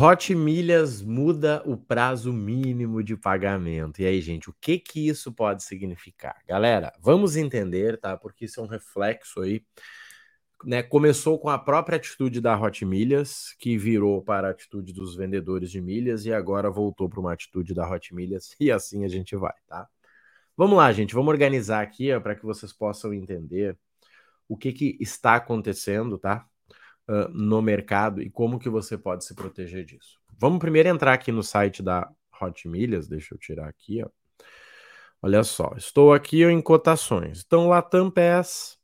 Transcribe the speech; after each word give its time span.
Hot 0.00 0.32
Milhas 0.32 1.02
muda 1.02 1.60
o 1.66 1.76
prazo 1.76 2.32
mínimo 2.32 3.02
de 3.02 3.16
pagamento. 3.16 4.00
E 4.00 4.06
aí, 4.06 4.20
gente, 4.20 4.48
o 4.48 4.54
que 4.60 4.78
que 4.78 5.08
isso 5.08 5.32
pode 5.32 5.64
significar? 5.64 6.36
Galera, 6.46 6.92
vamos 7.00 7.34
entender, 7.34 7.98
tá? 7.98 8.16
Porque 8.16 8.44
isso 8.44 8.60
é 8.60 8.62
um 8.62 8.68
reflexo 8.68 9.40
aí. 9.40 9.60
Né? 10.64 10.84
Começou 10.84 11.36
com 11.36 11.48
a 11.48 11.58
própria 11.58 11.96
atitude 11.96 12.40
da 12.40 12.56
Hot 12.56 12.84
Milhas, 12.84 13.56
que 13.58 13.76
virou 13.76 14.22
para 14.22 14.46
a 14.46 14.50
atitude 14.52 14.92
dos 14.92 15.16
vendedores 15.16 15.68
de 15.68 15.80
milhas 15.80 16.24
e 16.24 16.32
agora 16.32 16.70
voltou 16.70 17.08
para 17.08 17.18
uma 17.18 17.32
atitude 17.32 17.74
da 17.74 17.88
Hot 17.90 18.14
Milhas 18.14 18.54
e 18.60 18.70
assim 18.70 19.04
a 19.04 19.08
gente 19.08 19.34
vai, 19.34 19.54
tá? 19.66 19.88
Vamos 20.56 20.76
lá, 20.76 20.92
gente, 20.92 21.12
vamos 21.12 21.30
organizar 21.30 21.82
aqui 21.82 22.08
para 22.20 22.36
que 22.36 22.44
vocês 22.44 22.72
possam 22.72 23.12
entender 23.12 23.76
o 24.48 24.56
que, 24.56 24.72
que 24.72 24.96
está 25.00 25.34
acontecendo, 25.34 26.16
tá? 26.18 26.46
Uh, 27.08 27.28
no 27.30 27.62
mercado 27.62 28.22
e 28.22 28.30
como 28.30 28.58
que 28.58 28.68
você 28.68 28.96
pode 28.96 29.24
se 29.24 29.34
proteger 29.34 29.84
disso. 29.84 30.20
Vamos 30.38 30.58
primeiro 30.58 30.88
entrar 30.88 31.12
aqui 31.12 31.32
no 31.32 31.42
site 31.42 31.82
da 31.82 32.08
Hot 32.40 32.68
Milhas, 32.68 33.08
deixa 33.08 33.34
eu 33.34 33.38
tirar 33.38 33.68
aqui, 33.68 34.02
ó. 34.02 34.08
Olha 35.20 35.42
só, 35.42 35.72
estou 35.76 36.12
aqui 36.12 36.44
em 36.44 36.62
cotações. 36.62 37.42
Então, 37.44 37.68
Latam 37.68 38.08
PES, 38.08 38.78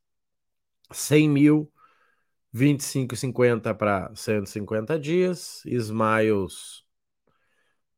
100 0.91 1.29
mil, 1.29 1.73
25,50 2.53 3.73
para 3.73 4.13
150 4.17 4.99
dias. 4.99 5.63
Smiles, 5.65 6.85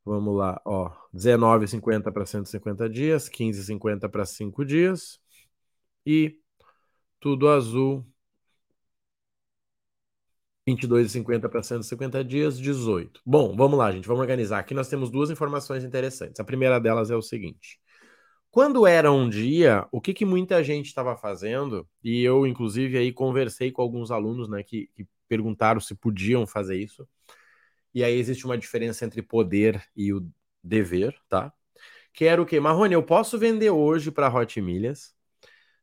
vamos 0.04 0.36
lá, 0.36 0.60
ó, 0.66 0.90
19,50 1.14 2.12
para 2.12 2.26
150 2.26 2.88
dias, 2.90 3.28
15,50 3.28 4.08
para 4.08 4.26
5 4.26 4.64
dias. 4.64 5.18
E 6.04 6.38
tudo 7.18 7.48
azul, 7.48 8.06
22,50 10.66 11.48
para 11.48 11.62
150 11.62 12.24
dias, 12.24 12.58
18. 12.58 13.20
Bom, 13.24 13.54
vamos 13.56 13.78
lá, 13.78 13.92
gente, 13.92 14.08
vamos 14.08 14.20
organizar. 14.20 14.58
Aqui 14.58 14.74
nós 14.74 14.88
temos 14.88 15.10
duas 15.10 15.30
informações 15.30 15.84
interessantes. 15.84 16.40
A 16.40 16.44
primeira 16.44 16.80
delas 16.80 17.10
é 17.10 17.16
o 17.16 17.22
seguinte: 17.22 17.78
quando 18.50 18.86
era 18.86 19.12
um 19.12 19.28
dia, 19.28 19.86
o 19.92 20.00
que, 20.00 20.12
que 20.12 20.24
muita 20.24 20.64
gente 20.64 20.86
estava 20.86 21.16
fazendo, 21.16 21.88
e 22.02 22.22
eu, 22.22 22.46
inclusive, 22.46 22.98
aí 22.98 23.12
conversei 23.12 23.70
com 23.70 23.80
alguns 23.80 24.10
alunos 24.10 24.48
né, 24.48 24.62
que, 24.62 24.88
que 24.94 25.06
perguntaram 25.28 25.80
se 25.80 25.94
podiam 25.94 26.46
fazer 26.46 26.76
isso. 26.76 27.06
E 27.94 28.04
aí 28.04 28.18
existe 28.18 28.44
uma 28.44 28.58
diferença 28.58 29.04
entre 29.04 29.22
poder 29.22 29.82
e 29.96 30.12
o 30.12 30.28
dever, 30.62 31.16
tá? 31.28 31.52
Que 32.12 32.24
era 32.24 32.42
o 32.42 32.46
quê? 32.46 32.58
Marrone, 32.58 32.94
eu 32.94 33.02
posso 33.02 33.38
vender 33.38 33.70
hoje 33.70 34.10
para 34.10 34.34
Hot 34.34 34.60
Milhas 34.60 35.15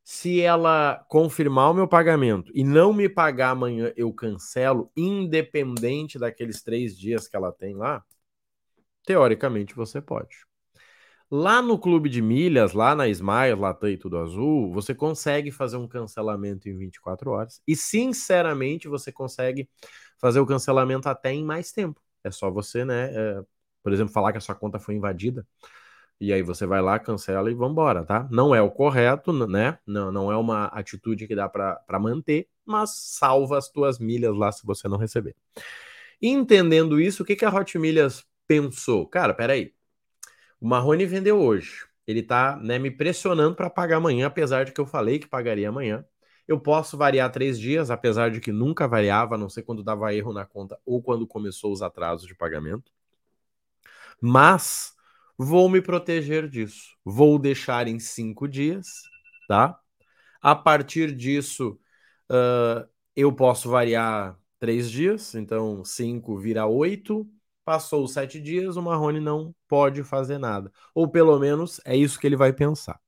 se 0.03 0.41
ela 0.41 1.05
confirmar 1.07 1.71
o 1.71 1.73
meu 1.73 1.87
pagamento 1.87 2.51
e 2.53 2.63
não 2.63 2.91
me 2.91 3.07
pagar 3.07 3.51
amanhã, 3.51 3.93
eu 3.95 4.11
cancelo, 4.11 4.91
independente 4.97 6.19
daqueles 6.19 6.61
três 6.61 6.97
dias 6.97 7.27
que 7.27 7.35
ela 7.35 7.51
tem 7.51 7.75
lá? 7.75 8.03
Teoricamente 9.05 9.73
você 9.73 10.01
pode. 10.01 10.45
Lá 11.31 11.61
no 11.61 11.79
clube 11.79 12.09
de 12.09 12.21
milhas, 12.21 12.73
lá 12.73 12.93
na 12.93 13.07
Smile, 13.07 13.55
Latam 13.59 13.89
e 13.89 13.97
Tudo 13.97 14.19
Azul, 14.19 14.71
você 14.71 14.93
consegue 14.93 15.51
fazer 15.51 15.77
um 15.77 15.87
cancelamento 15.87 16.69
em 16.69 16.77
24 16.77 17.31
horas. 17.31 17.61
E, 17.67 17.75
sinceramente, 17.75 18.87
você 18.87 19.11
consegue 19.11 19.67
fazer 20.19 20.39
o 20.39 20.45
cancelamento 20.45 21.09
até 21.09 21.33
em 21.33 21.43
mais 21.43 21.71
tempo. 21.71 21.99
É 22.23 22.29
só 22.29 22.51
você, 22.51 22.85
né, 22.85 23.11
é, 23.13 23.41
por 23.81 23.91
exemplo, 23.91 24.13
falar 24.13 24.31
que 24.31 24.37
a 24.37 24.41
sua 24.41 24.53
conta 24.53 24.79
foi 24.79 24.95
invadida 24.95 25.45
e 26.23 26.31
aí 26.31 26.41
você 26.41 26.65
vai 26.65 26.81
lá, 26.81 26.97
cancela 26.97 27.51
e 27.51 27.53
vambora, 27.53 28.05
tá? 28.05 28.25
Não 28.31 28.55
é 28.55 28.61
o 28.61 28.71
correto, 28.71 29.33
né? 29.45 29.77
Não, 29.85 30.09
não 30.09 30.31
é 30.31 30.37
uma 30.37 30.67
atitude 30.67 31.27
que 31.27 31.35
dá 31.35 31.49
para 31.49 31.99
manter, 31.99 32.47
mas 32.65 32.91
salva 32.95 33.57
as 33.57 33.69
tuas 33.69 33.99
milhas 33.99 34.33
lá 34.33 34.49
se 34.49 34.65
você 34.65 34.87
não 34.87 34.97
receber. 34.97 35.35
Entendendo 36.21 37.01
isso, 37.01 37.23
o 37.23 37.25
que, 37.25 37.35
que 37.35 37.43
a 37.43 37.53
Hot 37.53 37.77
Milhas 37.77 38.25
pensou? 38.47 39.05
Cara, 39.05 39.33
peraí. 39.33 39.73
O 40.61 40.65
Marrone 40.65 41.05
vendeu 41.05 41.41
hoje. 41.41 41.85
Ele 42.07 42.23
tá 42.23 42.55
né, 42.55 42.79
me 42.79 42.89
pressionando 42.89 43.53
para 43.53 43.69
pagar 43.69 43.97
amanhã, 43.97 44.27
apesar 44.27 44.63
de 44.63 44.71
que 44.71 44.79
eu 44.79 44.85
falei 44.85 45.19
que 45.19 45.27
pagaria 45.27 45.67
amanhã. 45.67 46.05
Eu 46.47 46.57
posso 46.57 46.97
variar 46.97 47.29
três 47.33 47.59
dias, 47.59 47.91
apesar 47.91 48.31
de 48.31 48.39
que 48.39 48.51
nunca 48.53 48.87
variava, 48.87 49.35
a 49.35 49.37
não 49.37 49.49
sei 49.49 49.61
quando 49.61 49.83
dava 49.83 50.13
erro 50.13 50.31
na 50.31 50.45
conta 50.45 50.79
ou 50.85 51.03
quando 51.03 51.27
começou 51.27 51.73
os 51.73 51.81
atrasos 51.81 52.25
de 52.25 52.33
pagamento. 52.33 52.93
Mas 54.21 54.93
Vou 55.37 55.67
me 55.69 55.81
proteger 55.81 56.47
disso. 56.47 56.95
Vou 57.03 57.39
deixar 57.39 57.87
em 57.87 57.99
cinco 57.99 58.47
dias, 58.47 58.87
tá? 59.47 59.79
A 60.41 60.55
partir 60.55 61.15
disso, 61.15 61.79
uh, 62.31 62.87
eu 63.15 63.33
posso 63.33 63.69
variar 63.69 64.37
três 64.59 64.89
dias, 64.89 65.35
então 65.35 65.83
cinco 65.83 66.37
vira 66.37 66.65
oito. 66.65 67.27
Passou 67.65 68.03
os 68.03 68.13
sete 68.13 68.41
dias, 68.41 68.75
o 68.75 68.81
Marrone 68.81 69.19
não 69.21 69.55
pode 69.67 70.03
fazer 70.03 70.37
nada. 70.37 70.71
Ou 70.93 71.07
pelo 71.09 71.39
menos 71.39 71.79
é 71.85 71.95
isso 71.95 72.19
que 72.19 72.27
ele 72.27 72.35
vai 72.35 72.51
pensar. 72.51 72.99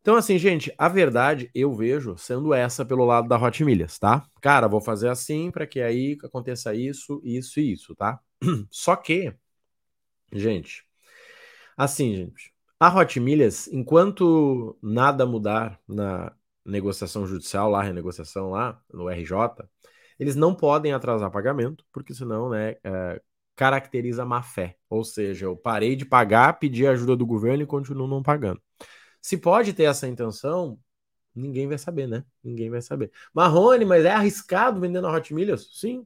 Então, 0.00 0.16
assim, 0.16 0.38
gente, 0.38 0.72
a 0.78 0.88
verdade 0.88 1.50
eu 1.54 1.74
vejo 1.74 2.16
sendo 2.16 2.54
essa 2.54 2.84
pelo 2.84 3.04
lado 3.04 3.28
da 3.28 3.36
Hot 3.36 3.62
Milhas, 3.62 3.98
tá? 3.98 4.26
Cara, 4.40 4.66
vou 4.66 4.80
fazer 4.80 5.08
assim 5.08 5.50
para 5.50 5.66
que 5.66 5.80
aí 5.80 6.16
aconteça 6.24 6.74
isso, 6.74 7.20
isso 7.24 7.60
e 7.60 7.72
isso, 7.72 7.94
tá? 7.94 8.18
Só 8.70 8.96
que, 8.96 9.34
gente, 10.32 10.87
Assim, 11.78 12.12
gente, 12.12 12.52
a 12.80 12.92
Hot 12.92 13.20
Milhas, 13.20 13.68
enquanto 13.68 14.76
nada 14.82 15.24
mudar 15.24 15.80
na 15.86 16.32
negociação 16.64 17.24
judicial 17.24 17.70
lá, 17.70 17.80
renegociação 17.84 18.50
lá 18.50 18.82
no 18.92 19.08
RJ, 19.08 19.32
eles 20.18 20.34
não 20.34 20.56
podem 20.56 20.92
atrasar 20.92 21.30
pagamento, 21.30 21.84
porque 21.92 22.12
senão, 22.12 22.50
né, 22.50 22.74
é, 22.82 23.22
caracteriza 23.54 24.24
má 24.24 24.42
fé. 24.42 24.76
Ou 24.90 25.04
seja, 25.04 25.46
eu 25.46 25.56
parei 25.56 25.94
de 25.94 26.04
pagar, 26.04 26.58
pedi 26.58 26.84
ajuda 26.84 27.14
do 27.14 27.24
governo 27.24 27.62
e 27.62 27.66
continuo 27.66 28.08
não 28.08 28.24
pagando. 28.24 28.60
Se 29.22 29.36
pode 29.36 29.72
ter 29.72 29.84
essa 29.84 30.08
intenção, 30.08 30.80
ninguém 31.32 31.68
vai 31.68 31.78
saber, 31.78 32.08
né? 32.08 32.24
Ninguém 32.42 32.70
vai 32.70 32.82
saber. 32.82 33.12
Marrone, 33.32 33.84
mas 33.84 34.04
é 34.04 34.10
arriscado 34.10 34.80
vender 34.80 35.00
na 35.00 35.12
Hot 35.12 35.32
Milhas? 35.32 35.68
Sim, 35.72 36.04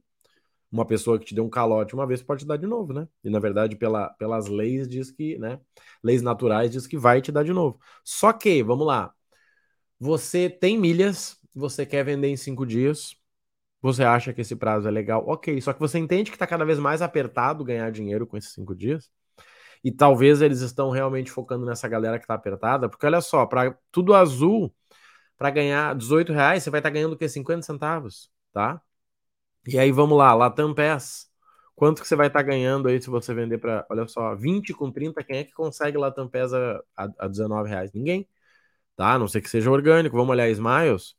uma 0.73 0.85
pessoa 0.85 1.19
que 1.19 1.25
te 1.25 1.35
deu 1.35 1.45
um 1.45 1.49
calote 1.49 1.93
uma 1.93 2.07
vez 2.07 2.23
pode 2.23 2.41
te 2.43 2.47
dar 2.47 2.57
de 2.57 2.65
novo, 2.65 2.93
né? 2.93 3.07
E 3.23 3.29
na 3.29 3.39
verdade, 3.39 3.75
pela, 3.75 4.09
pelas 4.09 4.47
leis 4.47 4.87
diz 4.87 5.11
que, 5.11 5.37
né? 5.37 5.59
Leis 6.03 6.21
naturais 6.23 6.71
diz 6.71 6.87
que 6.87 6.97
vai 6.97 7.21
te 7.21 7.31
dar 7.31 7.43
de 7.43 7.53
novo. 7.53 7.79
Só 8.03 8.33
que, 8.33 8.63
vamos 8.63 8.87
lá, 8.87 9.13
você 9.99 10.49
tem 10.49 10.77
milhas, 10.77 11.39
você 11.53 11.85
quer 11.85 12.03
vender 12.03 12.29
em 12.29 12.37
cinco 12.37 12.65
dias, 12.65 13.15
você 13.81 14.03
acha 14.03 14.33
que 14.33 14.41
esse 14.41 14.55
prazo 14.55 14.87
é 14.87 14.91
legal, 14.91 15.23
ok. 15.27 15.61
Só 15.61 15.73
que 15.73 15.79
você 15.79 15.99
entende 15.99 16.31
que 16.31 16.35
está 16.35 16.47
cada 16.47 16.65
vez 16.65 16.79
mais 16.79 17.01
apertado 17.01 17.63
ganhar 17.63 17.91
dinheiro 17.91 18.27
com 18.27 18.37
esses 18.37 18.53
cinco 18.53 18.75
dias. 18.75 19.11
E 19.83 19.91
talvez 19.91 20.41
eles 20.41 20.61
estão 20.61 20.89
realmente 20.91 21.31
focando 21.31 21.65
nessa 21.65 21.87
galera 21.87 22.17
que 22.19 22.25
está 22.25 22.35
apertada, 22.35 22.89
porque 22.89 23.05
olha 23.05 23.21
só, 23.21 23.45
para 23.45 23.77
tudo 23.91 24.13
azul, 24.15 24.73
para 25.37 25.51
ganhar 25.51 25.95
18 25.95 26.33
reais, 26.33 26.63
você 26.63 26.69
vai 26.69 26.79
estar 26.79 26.89
tá 26.89 26.93
ganhando 26.93 27.13
o 27.13 27.17
quê? 27.17 27.29
50 27.29 27.63
centavos, 27.63 28.31
tá? 28.53 28.81
E 29.67 29.79
aí 29.79 29.91
vamos 29.91 30.17
lá, 30.17 30.33
Latam 30.33 30.73
PES. 30.73 31.29
Quanto 31.75 32.01
que 32.01 32.07
você 32.07 32.15
vai 32.15 32.27
estar 32.27 32.39
tá 32.39 32.43
ganhando 32.45 32.87
aí 32.87 33.01
se 33.01 33.09
você 33.09 33.33
vender 33.33 33.57
para, 33.57 33.85
olha 33.89 34.07
só, 34.07 34.35
20 34.35 34.73
com 34.73 34.91
30, 34.91 35.23
quem 35.23 35.37
é 35.39 35.43
que 35.43 35.53
consegue 35.53 35.97
Latam 35.97 36.27
PES 36.29 36.53
a, 36.53 36.83
a, 36.95 37.09
a 37.19 37.27
19 37.27 37.69
reais? 37.69 37.91
Ninguém. 37.93 38.27
Tá? 38.95 39.13
A 39.13 39.19
não 39.19 39.27
ser 39.27 39.41
que 39.41 39.49
seja 39.49 39.71
orgânico. 39.71 40.15
Vamos 40.17 40.31
olhar 40.31 40.49
Smiles. 40.49 41.15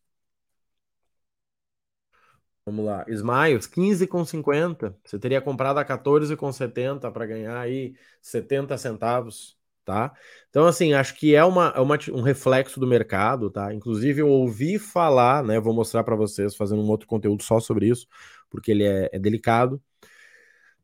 Vamos 2.66 2.84
lá, 2.86 3.04
Smiles, 3.08 3.66
15 3.66 4.06
com 4.06 4.24
50. 4.24 4.96
Você 5.04 5.18
teria 5.18 5.40
comprado 5.40 5.78
a 5.78 5.84
14 5.84 6.34
com 6.36 6.50
70 6.50 7.10
para 7.10 7.26
ganhar 7.26 7.58
aí 7.58 7.94
70 8.22 8.78
centavos 8.78 9.58
tá? 9.84 10.12
Então, 10.48 10.66
assim, 10.66 10.94
acho 10.94 11.14
que 11.14 11.34
é, 11.34 11.44
uma, 11.44 11.72
é 11.76 11.80
uma, 11.80 11.98
um 12.12 12.22
reflexo 12.22 12.80
do 12.80 12.86
mercado, 12.86 13.50
tá? 13.50 13.72
Inclusive, 13.72 14.20
eu 14.22 14.28
ouvi 14.28 14.78
falar, 14.78 15.44
né? 15.44 15.60
Vou 15.60 15.74
mostrar 15.74 16.02
para 16.02 16.16
vocês, 16.16 16.56
fazendo 16.56 16.82
um 16.82 16.88
outro 16.88 17.06
conteúdo 17.06 17.42
só 17.42 17.60
sobre 17.60 17.88
isso, 17.88 18.06
porque 18.54 18.70
ele 18.70 18.84
é, 18.84 19.10
é 19.12 19.18
delicado, 19.18 19.82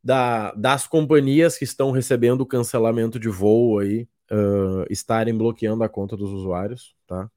da, 0.03 0.53
das 0.54 0.89
companhias 0.89 1.56
que 1.56 1.62
estão 1.62 1.92
recebendo 1.92 2.45
cancelamento 2.45 3.16
de 3.18 3.28
voo 3.28 3.78
aí, 3.78 4.09
uh, 4.33 4.84
estarem 4.91 5.36
bloqueando 5.36 5.84
a 5.84 5.89
conta 5.89 6.16
dos 6.16 6.33
usuários, 6.33 6.97
tá? 7.06 7.30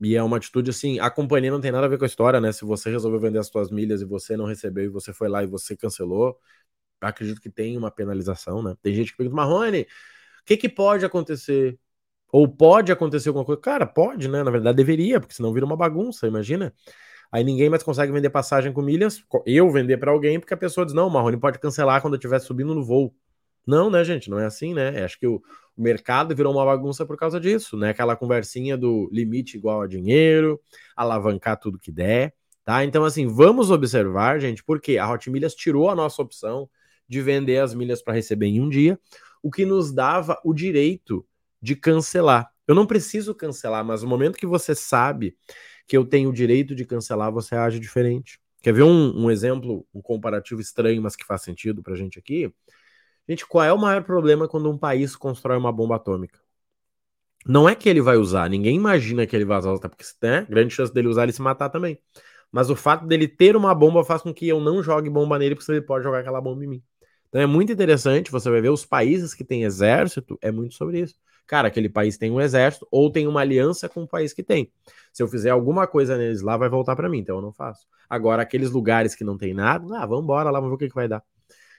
E 0.00 0.14
é 0.14 0.22
uma 0.22 0.36
atitude 0.36 0.70
assim, 0.70 1.00
a 1.00 1.10
companhia 1.10 1.50
não 1.50 1.60
tem 1.60 1.72
nada 1.72 1.86
a 1.86 1.88
ver 1.88 1.98
com 1.98 2.04
a 2.04 2.06
história, 2.06 2.40
né? 2.40 2.52
Se 2.52 2.64
você 2.64 2.90
resolveu 2.90 3.18
vender 3.18 3.38
as 3.38 3.48
suas 3.48 3.70
milhas 3.70 4.02
e 4.02 4.04
você 4.04 4.36
não 4.36 4.44
recebeu 4.44 4.84
e 4.84 4.88
você 4.88 5.12
foi 5.12 5.28
lá 5.28 5.42
e 5.42 5.46
você 5.46 5.76
cancelou, 5.76 6.38
acredito 7.00 7.40
que 7.40 7.50
tem 7.50 7.76
uma 7.76 7.90
penalização, 7.90 8.62
né? 8.62 8.76
Tem 8.82 8.94
gente 8.94 9.10
que 9.12 9.16
pergunta, 9.18 9.36
Marrone, 9.36 9.82
o 9.82 10.44
que, 10.44 10.56
que 10.56 10.68
pode 10.68 11.04
acontecer? 11.04 11.76
Ou 12.32 12.48
pode 12.48 12.92
acontecer 12.92 13.30
alguma 13.30 13.44
coisa? 13.44 13.60
Cara, 13.60 13.86
pode, 13.86 14.28
né? 14.28 14.44
Na 14.44 14.50
verdade, 14.52 14.76
deveria, 14.76 15.20
porque 15.20 15.34
senão 15.34 15.52
vira 15.52 15.66
uma 15.66 15.76
bagunça, 15.76 16.26
imagina. 16.28 16.72
Aí 17.32 17.42
ninguém 17.42 17.70
mais 17.70 17.82
consegue 17.82 18.12
vender 18.12 18.28
passagem 18.28 18.72
com 18.74 18.82
milhas. 18.82 19.24
Eu 19.46 19.70
vender 19.70 19.96
para 19.96 20.10
alguém, 20.10 20.38
porque 20.38 20.52
a 20.52 20.56
pessoa 20.56 20.84
diz: 20.84 20.94
não, 20.94 21.08
Marrone 21.08 21.38
pode 21.38 21.58
cancelar 21.58 22.02
quando 22.02 22.12
eu 22.12 22.18
estiver 22.18 22.38
subindo 22.38 22.74
no 22.74 22.84
voo. 22.84 23.14
Não, 23.66 23.88
né, 23.88 24.04
gente? 24.04 24.28
Não 24.28 24.38
é 24.38 24.44
assim, 24.44 24.74
né? 24.74 25.02
Acho 25.02 25.18
que 25.18 25.26
o, 25.26 25.42
o, 25.76 25.82
mercado 25.82 26.36
virou 26.36 26.52
uma 26.52 26.64
bagunça 26.64 27.06
por 27.06 27.16
causa 27.16 27.40
disso, 27.40 27.76
né? 27.76 27.90
Aquela 27.90 28.16
conversinha 28.16 28.76
do 28.76 29.08
limite 29.10 29.56
igual 29.56 29.80
a 29.82 29.86
dinheiro, 29.86 30.60
alavancar 30.96 31.58
tudo 31.58 31.78
que 31.78 31.90
der, 31.90 32.34
tá? 32.64 32.84
Então, 32.84 33.04
assim, 33.04 33.26
vamos 33.26 33.70
observar, 33.70 34.40
gente, 34.40 34.62
porque 34.64 34.98
a 34.98 35.10
Hot 35.10 35.30
Milhas 35.30 35.54
tirou 35.54 35.88
a 35.88 35.94
nossa 35.94 36.20
opção 36.20 36.68
de 37.08 37.22
vender 37.22 37.58
as 37.58 37.72
milhas 37.72 38.02
para 38.02 38.14
receber 38.14 38.46
em 38.46 38.60
um 38.60 38.68
dia, 38.68 38.98
o 39.42 39.50
que 39.50 39.64
nos 39.64 39.92
dava 39.92 40.38
o 40.44 40.52
direito 40.52 41.24
de 41.60 41.76
cancelar. 41.76 42.50
Eu 42.66 42.74
não 42.74 42.86
preciso 42.86 43.34
cancelar, 43.34 43.84
mas 43.84 44.02
no 44.02 44.08
momento 44.08 44.36
que 44.36 44.46
você 44.46 44.74
sabe 44.74 45.36
que 45.86 45.96
eu 45.96 46.04
tenho 46.04 46.30
o 46.30 46.32
direito 46.32 46.74
de 46.74 46.84
cancelar, 46.84 47.32
você 47.32 47.54
age 47.54 47.78
diferente. 47.78 48.40
Quer 48.62 48.72
ver 48.72 48.84
um, 48.84 49.24
um 49.24 49.30
exemplo, 49.30 49.86
um 49.92 50.00
comparativo 50.00 50.60
estranho, 50.60 51.02
mas 51.02 51.16
que 51.16 51.24
faz 51.24 51.42
sentido 51.42 51.82
para 51.82 51.96
gente 51.96 52.18
aqui? 52.18 52.52
Gente, 53.28 53.46
qual 53.46 53.64
é 53.64 53.72
o 53.72 53.78
maior 53.78 54.02
problema 54.04 54.48
quando 54.48 54.70
um 54.70 54.78
país 54.78 55.16
constrói 55.16 55.56
uma 55.56 55.72
bomba 55.72 55.96
atômica? 55.96 56.40
Não 57.46 57.68
é 57.68 57.74
que 57.74 57.88
ele 57.88 58.00
vai 58.00 58.16
usar, 58.16 58.48
ninguém 58.48 58.76
imagina 58.76 59.26
que 59.26 59.34
ele 59.34 59.44
vai 59.44 59.58
usar, 59.58 59.76
porque 59.76 60.04
né, 60.22 60.46
grande 60.48 60.72
chance 60.72 60.92
dele 60.94 61.08
usar 61.08 61.24
ele 61.24 61.32
se 61.32 61.42
matar 61.42 61.68
também. 61.68 61.98
Mas 62.52 62.70
o 62.70 62.76
fato 62.76 63.06
dele 63.06 63.26
ter 63.26 63.56
uma 63.56 63.74
bomba 63.74 64.04
faz 64.04 64.22
com 64.22 64.32
que 64.32 64.46
eu 64.46 64.60
não 64.60 64.82
jogue 64.82 65.10
bomba 65.10 65.38
nele, 65.38 65.54
porque 65.56 65.72
ele 65.72 65.80
pode 65.80 66.04
jogar 66.04 66.20
aquela 66.20 66.40
bomba 66.40 66.64
em 66.64 66.68
mim. 66.68 66.82
Então 67.28 67.40
é 67.40 67.46
muito 67.46 67.72
interessante, 67.72 68.30
você 68.30 68.50
vai 68.50 68.60
ver 68.60 68.68
os 68.68 68.84
países 68.84 69.34
que 69.34 69.42
têm 69.42 69.64
exército, 69.64 70.38
é 70.40 70.52
muito 70.52 70.74
sobre 70.74 71.00
isso. 71.00 71.16
Cara, 71.46 71.68
aquele 71.68 71.88
país 71.88 72.16
tem 72.16 72.30
um 72.30 72.40
exército 72.40 72.86
ou 72.90 73.10
tem 73.10 73.26
uma 73.26 73.40
aliança 73.40 73.88
com 73.88 74.02
o 74.02 74.08
país 74.08 74.32
que 74.32 74.42
tem. 74.42 74.72
Se 75.12 75.22
eu 75.22 75.28
fizer 75.28 75.50
alguma 75.50 75.86
coisa 75.86 76.16
neles 76.16 76.40
lá, 76.40 76.56
vai 76.56 76.68
voltar 76.68 76.96
para 76.96 77.08
mim, 77.08 77.18
então 77.18 77.36
eu 77.36 77.42
não 77.42 77.52
faço. 77.52 77.86
Agora, 78.08 78.42
aqueles 78.42 78.70
lugares 78.70 79.14
que 79.14 79.24
não 79.24 79.36
tem 79.36 79.52
nada, 79.52 79.84
ah, 79.98 80.06
vamos 80.06 80.24
embora 80.24 80.50
lá, 80.50 80.58
vamos 80.60 80.70
ver 80.70 80.74
o 80.76 80.78
que, 80.78 80.88
que 80.88 80.94
vai 80.94 81.08
dar. 81.08 81.22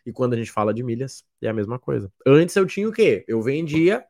E 0.06 0.12
quando 0.12 0.34
a 0.34 0.38
gente 0.38 0.52
fala 0.52 0.74
de 0.74 0.84
milhas, 0.84 1.24
é 1.42 1.48
a 1.48 1.54
mesma 1.54 1.80
coisa. 1.80 2.12
Antes 2.26 2.56
eu 2.56 2.66
tinha 2.66 2.88
o 2.88 2.92
quê? 2.92 3.24
Eu 3.28 3.42
vendia, 3.42 4.04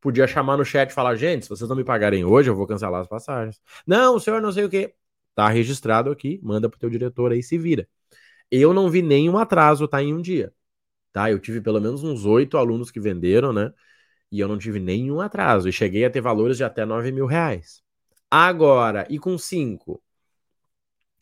podia 0.00 0.26
chamar 0.26 0.56
no 0.56 0.64
chat 0.64 0.90
e 0.90 0.94
falar, 0.94 1.14
gente, 1.16 1.44
se 1.44 1.48
vocês 1.48 1.68
não 1.68 1.76
me 1.76 1.84
pagarem 1.84 2.24
hoje, 2.24 2.50
eu 2.50 2.54
vou 2.56 2.66
cancelar 2.66 3.00
as 3.00 3.08
passagens. 3.08 3.60
Não, 3.86 4.18
senhor 4.18 4.42
não 4.42 4.52
sei 4.52 4.64
o 4.64 4.68
quê. 4.70 4.94
Tá 5.34 5.48
registrado 5.48 6.10
aqui, 6.10 6.40
manda 6.42 6.68
pro 6.68 6.78
teu 6.78 6.90
diretor 6.90 7.32
aí, 7.32 7.42
se 7.42 7.58
vira. 7.58 7.88
Eu 8.50 8.72
não 8.74 8.90
vi 8.90 9.02
nenhum 9.02 9.38
atraso, 9.38 9.88
tá, 9.88 10.02
em 10.02 10.14
um 10.14 10.22
dia. 10.22 10.52
Tá, 11.12 11.30
eu 11.30 11.38
tive 11.38 11.60
pelo 11.60 11.80
menos 11.80 12.04
uns 12.04 12.24
oito 12.26 12.58
alunos 12.58 12.90
que 12.90 13.00
venderam, 13.00 13.52
né? 13.52 13.72
E 14.30 14.40
eu 14.40 14.48
não 14.48 14.58
tive 14.58 14.80
nenhum 14.80 15.20
atraso. 15.20 15.68
E 15.68 15.72
cheguei 15.72 16.04
a 16.04 16.10
ter 16.10 16.20
valores 16.20 16.56
de 16.56 16.64
até 16.64 16.84
9 16.84 17.12
mil 17.12 17.26
reais. 17.26 17.82
Agora, 18.30 19.06
e 19.08 19.18
com 19.18 19.38
cinco? 19.38 20.02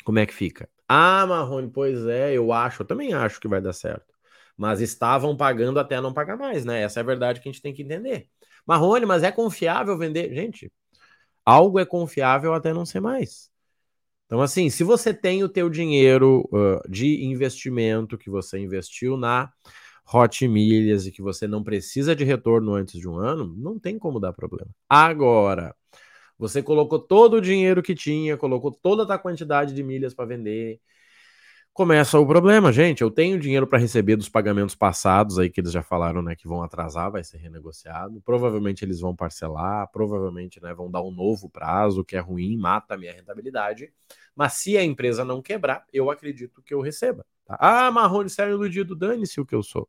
Como 0.04 0.18
é 0.18 0.26
que 0.26 0.34
fica? 0.34 0.68
Ah, 0.88 1.26
Marrone, 1.26 1.70
pois 1.70 2.06
é, 2.06 2.34
eu 2.34 2.52
acho, 2.52 2.82
eu 2.82 2.86
também 2.86 3.14
acho 3.14 3.40
que 3.40 3.48
vai 3.48 3.60
dar 3.60 3.72
certo 3.72 4.14
mas 4.56 4.80
estavam 4.80 5.36
pagando 5.36 5.78
até 5.78 6.00
não 6.00 6.12
pagar 6.12 6.36
mais, 6.36 6.64
né? 6.64 6.82
Essa 6.82 7.00
é 7.00 7.02
a 7.02 7.06
verdade 7.06 7.40
que 7.40 7.48
a 7.48 7.52
gente 7.52 7.62
tem 7.62 7.74
que 7.74 7.82
entender. 7.82 8.28
Marrone, 8.66 9.04
mas 9.04 9.22
é 9.22 9.32
confiável 9.32 9.98
vender? 9.98 10.32
Gente, 10.34 10.72
algo 11.44 11.78
é 11.78 11.84
confiável 11.84 12.54
até 12.54 12.72
não 12.72 12.86
ser 12.86 13.00
mais. 13.00 13.50
Então, 14.26 14.40
assim, 14.40 14.70
se 14.70 14.82
você 14.82 15.12
tem 15.12 15.44
o 15.44 15.48
teu 15.48 15.68
dinheiro 15.68 16.48
uh, 16.52 16.80
de 16.88 17.24
investimento 17.24 18.16
que 18.16 18.30
você 18.30 18.58
investiu 18.58 19.16
na 19.16 19.52
Hot 20.12 20.46
Milhas 20.46 21.06
e 21.06 21.12
que 21.12 21.22
você 21.22 21.46
não 21.46 21.62
precisa 21.62 22.14
de 22.14 22.24
retorno 22.24 22.74
antes 22.74 22.98
de 23.00 23.08
um 23.08 23.16
ano, 23.16 23.54
não 23.56 23.78
tem 23.78 23.98
como 23.98 24.20
dar 24.20 24.32
problema. 24.32 24.70
Agora, 24.88 25.74
você 26.38 26.62
colocou 26.62 26.98
todo 26.98 27.34
o 27.38 27.40
dinheiro 27.40 27.82
que 27.82 27.94
tinha, 27.94 28.36
colocou 28.36 28.72
toda 28.72 29.12
a 29.12 29.18
quantidade 29.18 29.74
de 29.74 29.82
milhas 29.82 30.14
para 30.14 30.26
vender, 30.26 30.80
começa 31.74 32.18
o 32.20 32.26
problema, 32.26 32.72
gente. 32.72 33.02
Eu 33.02 33.10
tenho 33.10 33.38
dinheiro 33.38 33.66
para 33.66 33.78
receber 33.78 34.16
dos 34.16 34.28
pagamentos 34.28 34.76
passados 34.76 35.38
aí 35.38 35.50
que 35.50 35.60
eles 35.60 35.72
já 35.72 35.82
falaram, 35.82 36.22
né, 36.22 36.36
que 36.36 36.46
vão 36.46 36.62
atrasar, 36.62 37.10
vai 37.10 37.24
ser 37.24 37.38
renegociado. 37.38 38.20
Provavelmente 38.22 38.84
eles 38.84 39.00
vão 39.00 39.14
parcelar, 39.14 39.90
provavelmente, 39.90 40.62
né, 40.62 40.72
vão 40.72 40.90
dar 40.90 41.02
um 41.02 41.10
novo 41.10 41.50
prazo, 41.50 42.04
que 42.04 42.16
é 42.16 42.20
ruim, 42.20 42.56
mata 42.56 42.94
a 42.94 42.96
minha 42.96 43.12
rentabilidade. 43.12 43.92
Mas 44.36 44.54
se 44.54 44.78
a 44.78 44.84
empresa 44.84 45.24
não 45.24 45.42
quebrar, 45.42 45.84
eu 45.92 46.10
acredito 46.10 46.62
que 46.62 46.72
eu 46.72 46.80
receba. 46.80 47.26
Tá? 47.46 47.56
Ah, 47.60 47.90
Marrone, 47.90 48.30
você 48.30 48.42
é 48.42 48.50
iludido, 48.50 48.94
dane-se 48.94 49.40
o 49.40 49.46
que 49.46 49.54
eu 49.54 49.62
sou. 49.62 49.88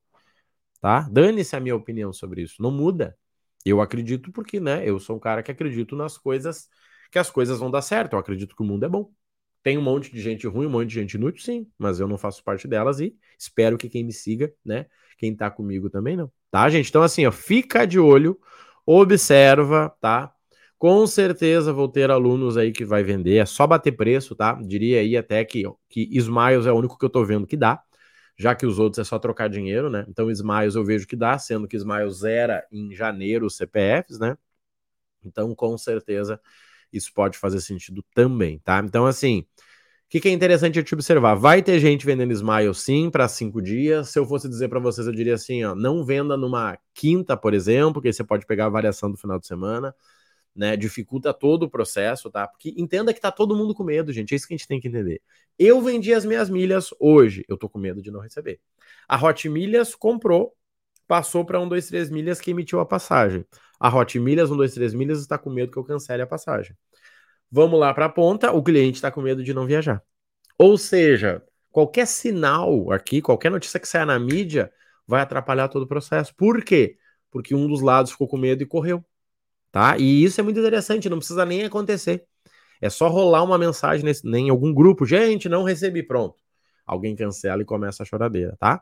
Tá? 0.82 1.02
Dane-se 1.12 1.56
a 1.56 1.60
minha 1.60 1.76
opinião 1.76 2.14
sobre 2.14 2.42
isso. 2.44 2.62
Não 2.62 2.72
muda. 2.72 3.18
Eu 3.66 3.82
acredito 3.82 4.32
porque, 4.32 4.60
né, 4.60 4.88
eu 4.88 5.00
sou 5.00 5.16
um 5.18 5.20
cara 5.20 5.42
que 5.42 5.52
acredito 5.52 5.96
nas 5.96 6.18
coisas, 6.18 6.70
que 7.12 7.18
as 7.20 7.32
coisas 7.32 7.60
vão 7.60 7.72
dar 7.72 7.82
certo. 7.82 8.14
Eu 8.14 8.20
acredito 8.20 8.56
que 8.56 8.62
o 8.62 8.66
mundo 8.66 8.86
é 8.86 8.90
bom. 8.90 9.12
Tem 9.64 9.78
um 9.80 9.82
monte 9.82 10.12
de 10.12 10.22
gente 10.22 10.46
ruim, 10.46 10.68
um 10.68 10.70
monte 10.70 10.90
de 10.90 10.96
gente 10.96 11.16
inútil, 11.16 11.44
sim, 11.44 11.68
mas 11.78 12.00
eu 12.00 12.08
não 12.08 12.20
faço 12.20 12.44
parte 12.44 12.68
delas 12.68 13.00
e 13.00 13.16
espero 13.40 13.80
que 13.80 13.90
quem 13.90 14.04
me 14.04 14.14
siga, 14.14 14.54
né? 14.64 14.86
Quem 15.18 15.36
tá 15.36 15.50
comigo 15.50 15.90
também 15.90 16.16
não. 16.16 16.32
Tá, 16.52 16.70
gente? 16.70 16.90
Então, 16.90 17.02
assim, 17.02 17.26
ó, 17.26 17.32
fica 17.32 17.84
de 17.88 18.00
olho, 18.00 18.40
observa, 18.86 19.90
tá? 20.00 20.35
Com 20.86 21.08
certeza 21.08 21.74
vou 21.74 21.90
ter 21.90 22.12
alunos 22.12 22.58
aí 22.58 22.72
que 22.72 22.86
vai 22.86 23.04
vender, 23.04 23.38
é 23.38 23.46
só 23.48 23.66
bater 23.66 23.92
preço, 23.94 24.36
tá? 24.36 24.54
Diria 24.62 25.00
aí 25.00 25.18
até 25.18 25.44
que, 25.44 25.64
que 25.90 26.08
Smiles 26.12 26.68
é 26.68 26.72
o 26.72 26.76
único 26.76 26.96
que 26.96 27.04
eu 27.04 27.10
tô 27.10 27.26
vendo 27.26 27.48
que 27.48 27.58
dá, 27.58 27.82
já 28.38 28.54
que 28.54 28.68
os 28.68 28.78
outros 28.78 29.00
é 29.00 29.04
só 29.04 29.18
trocar 29.18 29.50
dinheiro, 29.50 29.90
né? 29.90 30.06
Então, 30.08 30.30
Smiles 30.30 30.76
eu 30.76 30.86
vejo 30.86 31.08
que 31.08 31.16
dá, 31.16 31.40
sendo 31.40 31.68
que 31.68 31.76
Smiles 31.76 32.24
era 32.24 32.64
em 32.72 32.94
janeiro 32.94 33.48
os 33.48 33.58
CPFs, 33.58 34.20
né? 34.20 34.38
Então, 35.26 35.56
com 35.56 35.76
certeza 35.76 36.40
isso 36.94 37.12
pode 37.16 37.36
fazer 37.40 37.62
sentido 37.62 38.06
também, 38.14 38.60
tá? 38.60 38.80
Então, 38.86 39.08
assim, 39.08 39.40
o 39.40 39.46
que, 40.10 40.20
que, 40.20 40.30
é 40.30 40.32
interessante 40.32 40.84
te 40.84 40.94
observar? 40.94 41.34
Vai 41.34 41.64
ter 41.64 41.80
gente 41.80 42.06
vendendo 42.06 42.32
Smile 42.32 42.76
sim 42.76 43.10
para 43.10 43.28
cinco 43.28 43.60
dias. 43.60 44.10
Se 44.10 44.20
eu 44.20 44.26
fosse 44.28 44.48
dizer 44.48 44.70
para 44.70 44.80
vocês, 44.80 45.08
eu 45.08 45.14
diria 45.14 45.34
assim: 45.34 45.64
ó, 45.64 45.74
não 45.74 46.06
venda 46.06 46.38
numa 46.38 46.78
quinta, 46.94 47.36
por 47.36 47.56
exemplo, 47.56 48.00
que 48.04 48.10
aí 48.10 48.14
você 48.14 48.24
pode 48.24 48.46
pegar 48.46 48.68
a 48.68 48.70
variação 48.70 49.10
do 49.10 49.18
final 49.18 49.40
de 49.40 49.48
semana, 49.48 49.96
né? 50.56 50.78
Dificulta 50.78 51.34
todo 51.34 51.64
o 51.64 51.70
processo, 51.70 52.32
tá? 52.32 52.48
Porque 52.48 52.74
entenda 52.78 53.14
que 53.14 53.20
tá 53.20 53.32
todo 53.32 53.56
mundo 53.56 53.74
com 53.74 53.84
medo, 53.84 54.14
gente. 54.14 54.34
É 54.34 54.36
isso 54.38 54.48
que 54.48 54.54
a 54.54 54.58
gente 54.58 54.68
tem 54.68 54.80
que 54.80 54.88
entender. 54.88 55.22
Eu 55.60 55.82
vendi 55.82 56.14
as 56.14 56.26
minhas 56.26 56.50
milhas 56.50 56.90
hoje, 57.00 57.44
eu 57.48 57.58
tô 57.58 57.68
com 57.68 57.78
medo 57.78 58.02
de 58.02 58.12
não 58.12 58.20
receber. 58.20 58.60
A 59.08 59.24
Hot 59.24 59.48
Milhas 59.50 59.94
comprou, 59.96 60.56
passou 61.08 61.46
para 61.46 61.60
um, 61.60 61.68
dois, 61.68 61.88
três 61.88 62.10
milhas 62.10 62.40
que 62.40 62.52
emitiu 62.52 62.80
a 62.80 62.86
passagem. 62.86 63.46
A 63.80 63.94
Hot 63.96 64.18
Milhas, 64.20 64.50
1, 64.50 64.58
2, 64.58 64.74
3 64.74 64.94
milhas, 64.94 65.20
está 65.20 65.38
com 65.38 65.50
medo 65.50 65.72
que 65.72 65.78
eu 65.78 65.84
cancele 65.84 66.22
a 66.22 66.28
passagem. 66.28 66.76
Vamos 67.52 67.80
lá 67.80 67.94
para 67.94 68.06
a 68.06 68.10
ponta, 68.10 68.52
o 68.52 68.64
cliente 68.64 68.96
está 68.96 69.12
com 69.12 69.22
medo 69.22 69.44
de 69.44 69.54
não 69.54 69.66
viajar. 69.66 70.02
Ou 70.58 70.78
seja, 70.78 71.44
qualquer 71.72 72.08
sinal 72.08 72.92
aqui, 72.92 73.22
qualquer 73.22 73.52
notícia 73.52 73.80
que 73.80 73.88
saia 73.88 74.06
na 74.06 74.18
mídia, 74.18 74.72
vai 75.08 75.22
atrapalhar 75.22 75.68
todo 75.68 75.84
o 75.84 75.88
processo. 75.88 76.34
Por 76.36 76.64
quê? 76.64 76.98
Porque 77.30 77.54
um 77.54 77.68
dos 77.68 77.82
lados 77.82 78.12
ficou 78.12 78.28
com 78.28 78.38
medo 78.38 78.64
e 78.64 78.66
correu. 78.66 79.04
Tá? 79.76 79.98
E 79.98 80.24
isso 80.24 80.40
é 80.40 80.44
muito 80.44 80.58
interessante, 80.58 81.10
não 81.10 81.18
precisa 81.18 81.46
nem 81.46 81.66
acontecer. 81.66 82.24
É 82.80 82.90
só 82.90 83.10
rolar 83.10 83.44
uma 83.44 83.58
mensagem 83.58 84.06
nesse, 84.06 84.26
em 84.26 84.50
algum 84.50 84.74
grupo. 84.74 85.06
Gente, 85.06 85.50
não 85.50 85.64
recebi, 85.64 86.02
pronto. 86.02 86.42
Alguém 86.86 87.14
cancela 87.14 87.62
e 87.62 87.66
começa 87.66 88.02
a 88.02 88.06
choradeira, 88.06 88.56
tá? 88.58 88.82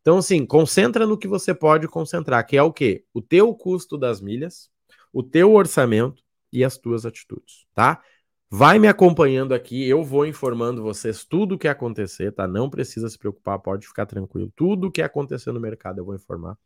Então, 0.00 0.18
assim, 0.18 0.46
concentra 0.46 1.04
no 1.04 1.18
que 1.18 1.26
você 1.26 1.52
pode 1.52 1.88
concentrar, 1.88 2.46
que 2.46 2.56
é 2.56 2.62
o 2.62 2.72
quê? 2.72 3.04
O 3.12 3.20
teu 3.20 3.52
custo 3.52 3.98
das 3.98 4.20
milhas, 4.20 4.70
o 5.12 5.20
teu 5.20 5.52
orçamento 5.52 6.22
e 6.52 6.62
as 6.62 6.78
tuas 6.78 7.04
atitudes, 7.04 7.66
tá? 7.74 8.00
Vai 8.48 8.78
me 8.78 8.86
acompanhando 8.86 9.52
aqui, 9.52 9.84
eu 9.88 10.04
vou 10.04 10.24
informando 10.24 10.80
vocês 10.80 11.24
tudo 11.24 11.56
o 11.56 11.58
que 11.58 11.66
acontecer, 11.66 12.30
tá? 12.30 12.46
Não 12.46 12.70
precisa 12.70 13.08
se 13.08 13.18
preocupar, 13.18 13.58
pode 13.58 13.84
ficar 13.84 14.06
tranquilo. 14.06 14.52
Tudo 14.54 14.86
o 14.86 14.92
que 14.92 15.02
acontecer 15.02 15.50
no 15.50 15.58
mercado 15.58 15.98
eu 15.98 16.04
vou 16.04 16.14
informar. 16.14 16.56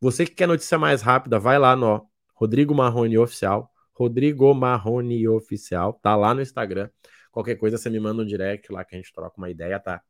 Você 0.00 0.24
que 0.24 0.34
quer 0.34 0.48
notícia 0.48 0.78
mais 0.78 1.02
rápida, 1.02 1.38
vai 1.38 1.58
lá 1.58 1.76
no 1.76 2.08
Rodrigo 2.40 2.74
Marrone 2.74 3.18
Oficial, 3.18 3.70
Rodrigo 3.92 4.54
Marrone 4.54 5.28
Oficial, 5.28 5.92
tá 5.92 6.16
lá 6.16 6.32
no 6.32 6.40
Instagram. 6.40 6.88
Qualquer 7.30 7.56
coisa 7.56 7.76
você 7.76 7.90
me 7.90 8.00
manda 8.00 8.22
um 8.22 8.26
direct 8.26 8.72
lá 8.72 8.82
que 8.82 8.94
a 8.94 8.98
gente 8.98 9.12
troca 9.12 9.36
uma 9.36 9.50
ideia, 9.50 9.78
tá? 9.78 10.02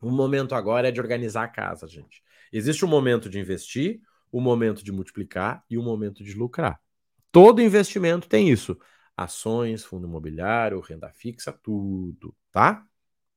O 0.00 0.10
momento 0.10 0.56
agora 0.56 0.88
é 0.88 0.90
de 0.90 1.00
organizar 1.00 1.44
a 1.44 1.48
casa, 1.48 1.86
gente. 1.86 2.20
Existe 2.52 2.84
um 2.84 2.88
momento 2.88 3.30
de 3.30 3.38
investir, 3.38 4.00
o 4.32 4.38
um 4.38 4.40
momento 4.40 4.82
de 4.82 4.90
multiplicar 4.90 5.64
e 5.70 5.78
o 5.78 5.80
um 5.80 5.84
momento 5.84 6.24
de 6.24 6.34
lucrar. 6.34 6.80
Todo 7.30 7.62
investimento 7.62 8.28
tem 8.28 8.50
isso. 8.50 8.76
Ações, 9.16 9.84
fundo 9.84 10.08
imobiliário, 10.08 10.80
renda 10.80 11.12
fixa, 11.12 11.52
tudo, 11.52 12.34
tá? 12.50 12.84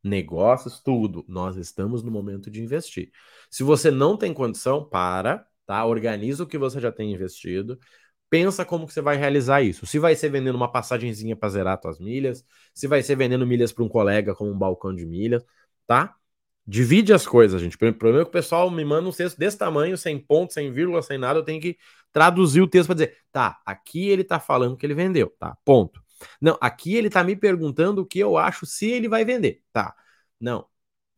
Negócios, 0.04 0.82
tudo. 0.82 1.24
Nós 1.28 1.58
estamos 1.58 2.02
no 2.02 2.10
momento 2.10 2.50
de 2.50 2.60
investir. 2.60 3.12
Se 3.52 3.62
você 3.62 3.92
não 3.92 4.18
tem 4.18 4.34
condição, 4.34 4.84
para, 4.84 5.48
tá? 5.66 5.86
Organiza 5.86 6.44
o 6.44 6.48
que 6.48 6.58
você 6.58 6.80
já 6.80 6.92
tem 6.92 7.14
investido. 7.14 7.80
Pensa 8.36 8.66
como 8.66 8.86
que 8.86 8.92
você 8.92 9.00
vai 9.00 9.16
realizar 9.16 9.62
isso. 9.62 9.86
Se 9.86 9.98
vai 9.98 10.14
ser 10.14 10.28
vendendo 10.28 10.56
uma 10.56 10.70
passagenzinha 10.70 11.38
para 11.38 11.48
zerar 11.48 11.80
suas 11.82 11.98
milhas, 11.98 12.44
se 12.74 12.86
vai 12.86 13.02
ser 13.02 13.16
vendendo 13.16 13.48
milhas 13.48 13.72
para 13.72 13.82
um 13.82 13.88
colega 13.88 14.36
como 14.36 14.52
um 14.52 14.58
balcão 14.58 14.94
de 14.94 15.06
milhas, 15.06 15.42
tá? 15.88 16.14
Divide 16.68 17.14
as 17.14 17.26
coisas, 17.26 17.62
gente. 17.62 17.76
O 17.78 17.94
problema 17.94 18.24
é 18.24 18.26
que 18.26 18.30
o 18.30 18.34
pessoal 18.34 18.70
me 18.70 18.84
manda 18.84 19.08
um 19.08 19.12
texto 19.14 19.38
desse 19.38 19.58
tamanho, 19.58 19.98
sem 19.98 20.20
ponto, 20.20 20.52
sem 20.52 20.70
vírgula, 20.70 21.02
sem 21.02 21.18
nada. 21.18 21.40
Eu 21.40 21.44
tenho 21.44 21.62
que 21.62 21.78
traduzir 22.12 22.60
o 22.60 22.68
texto 22.68 22.88
para 22.88 22.96
dizer, 22.96 23.18
tá, 23.32 23.58
aqui 23.66 24.10
ele 24.10 24.26
tá 24.26 24.38
falando 24.38 24.76
que 24.76 24.86
ele 24.86 24.94
vendeu, 24.94 25.34
tá? 25.40 25.58
Ponto. 25.64 26.04
Não, 26.42 26.58
aqui 26.60 26.94
ele 26.94 27.10
tá 27.10 27.24
me 27.24 27.38
perguntando 27.38 28.02
o 28.02 28.06
que 28.06 28.20
eu 28.20 28.36
acho 28.36 28.66
se 28.66 28.92
ele 28.92 29.08
vai 29.08 29.24
vender, 29.24 29.64
tá? 29.72 29.96
Não. 30.42 30.68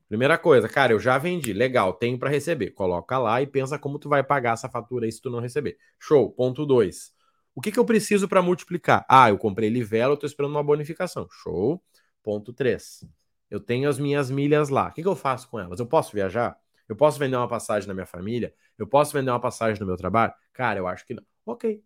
Primeira 0.07 0.37
coisa, 0.37 0.69
cara, 0.69 0.93
eu 0.93 0.99
já 0.99 1.17
vendi, 1.17 1.51
legal, 1.53 1.93
tenho 1.93 2.17
para 2.17 2.29
receber. 2.29 2.71
Coloca 2.71 3.17
lá 3.17 3.41
e 3.41 3.47
pensa 3.47 3.77
como 3.77 3.99
tu 3.99 4.07
vai 4.07 4.23
pagar 4.23 4.53
essa 4.53 4.69
fatura 4.69 5.05
aí 5.05 5.11
se 5.11 5.21
tu 5.21 5.29
não 5.29 5.39
receber. 5.39 5.77
Show. 5.99 6.31
Ponto 6.31 6.65
2. 6.65 7.11
O 7.53 7.61
que, 7.61 7.71
que 7.71 7.79
eu 7.79 7.85
preciso 7.85 8.27
para 8.27 8.41
multiplicar? 8.41 9.05
Ah, 9.09 9.29
eu 9.29 9.37
comprei 9.37 9.69
livelo, 9.69 10.13
eu 10.13 10.17
tô 10.17 10.25
esperando 10.25 10.51
uma 10.51 10.63
bonificação. 10.63 11.27
Show. 11.29 11.81
Ponto 12.23 12.53
3 12.53 13.05
eu 13.49 13.59
tenho 13.59 13.89
as 13.89 13.97
minhas 13.97 14.29
milhas 14.29 14.69
lá. 14.69 14.89
O 14.89 14.91
que, 14.91 15.01
que 15.01 15.07
eu 15.07 15.15
faço 15.15 15.49
com 15.49 15.59
elas? 15.59 15.79
Eu 15.79 15.85
posso 15.85 16.13
viajar? 16.13 16.57
Eu 16.87 16.95
posso 16.95 17.19
vender 17.19 17.35
uma 17.35 17.47
passagem 17.47 17.87
na 17.87 17.93
minha 17.93 18.05
família? 18.05 18.53
Eu 18.77 18.87
posso 18.87 19.13
vender 19.13 19.29
uma 19.31 19.39
passagem 19.39 19.79
no 19.79 19.85
meu 19.85 19.97
trabalho? 19.97 20.33
Cara, 20.53 20.79
eu 20.79 20.87
acho 20.87 21.05
que 21.05 21.13
não. 21.13 21.23
Ok. 21.45 21.81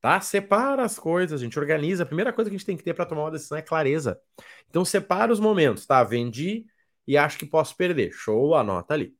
Tá? 0.00 0.20
Separa 0.20 0.84
as 0.84 0.98
coisas, 0.98 1.40
a 1.40 1.44
gente 1.44 1.58
organiza. 1.58 2.02
A 2.02 2.06
primeira 2.06 2.32
coisa 2.32 2.50
que 2.50 2.56
a 2.56 2.58
gente 2.58 2.66
tem 2.66 2.76
que 2.76 2.84
ter 2.84 2.94
para 2.94 3.06
tomar 3.06 3.22
uma 3.22 3.30
decisão 3.30 3.56
é 3.56 3.62
clareza. 3.62 4.20
Então 4.68 4.84
separa 4.84 5.32
os 5.32 5.40
momentos, 5.40 5.86
tá? 5.86 6.02
Vendi 6.04 6.66
e 7.06 7.16
acho 7.16 7.38
que 7.38 7.46
posso 7.46 7.76
perder. 7.76 8.12
Show, 8.12 8.54
anota 8.54 8.94
ali. 8.94 9.14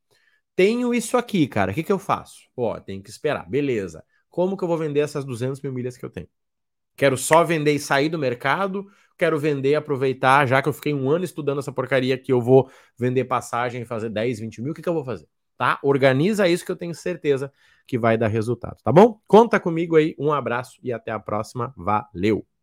Tenho 0.57 0.95
isso 0.95 1.17
aqui, 1.17 1.47
cara. 1.47 1.73
O 1.73 1.75
que, 1.75 1.83
que 1.83 1.93
eu 1.93 1.99
faço? 1.99 2.43
Ó, 2.57 2.79
tem 2.79 3.03
que 3.03 3.11
esperar. 3.11 3.49
Beleza. 3.49 4.05
Como 4.31 4.57
que 4.57 4.65
eu 4.65 4.69
vou 4.69 4.79
vender 4.79 5.01
essas 5.01 5.25
200 5.25 5.61
mil 5.61 5.73
milhas 5.73 5.97
que 5.97 6.05
eu 6.05 6.11
tenho? 6.11 6.29
Quero 6.97 7.17
só 7.17 7.43
vender 7.45 7.73
e 7.73 7.79
sair 7.79 8.09
do 8.09 8.19
mercado? 8.19 8.87
Quero 9.19 9.39
vender 9.39 9.71
e 9.71 9.75
aproveitar, 9.75 10.47
já 10.47 10.61
que 10.63 10.69
eu 10.69 10.73
fiquei 10.73 10.93
um 10.95 11.11
ano 11.11 11.25
estudando 11.25 11.59
essa 11.59 11.73
porcaria, 11.73 12.19
que 12.19 12.33
eu 12.33 12.41
vou 12.41 12.71
vender 12.99 13.25
passagem 13.25 13.83
e 13.83 13.85
fazer 13.85 14.11
10, 14.11 14.41
20 14.41 14.63
mil. 14.63 14.73
O 14.73 14.75
que, 14.75 14.83
que 14.83 14.89
eu 14.89 14.95
vou 14.95 15.05
fazer? 15.05 15.29
Tá? 15.57 15.79
Organiza 15.83 16.49
isso 16.49 16.65
que 16.65 16.73
eu 16.73 16.77
tenho 16.77 16.95
certeza 16.95 17.53
que 17.87 17.99
vai 17.99 18.19
dar 18.19 18.29
resultado, 18.29 18.77
tá 18.83 18.91
bom? 18.91 19.21
Conta 19.27 19.61
comigo 19.61 19.97
aí. 19.97 20.17
Um 20.19 20.33
abraço 20.33 20.79
e 20.83 20.93
até 20.93 21.13
a 21.13 21.21
próxima. 21.21 21.73
Valeu! 21.77 22.54